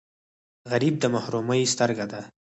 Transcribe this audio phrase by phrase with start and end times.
[0.71, 2.21] غریب د محرومۍ سترګه ده